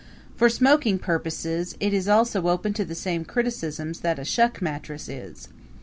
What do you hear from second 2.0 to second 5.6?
also open to the same criticisms that a shuck mattress is.